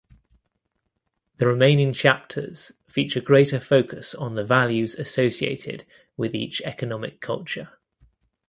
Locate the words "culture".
7.21-7.77